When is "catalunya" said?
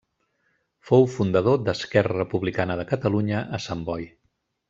2.95-3.45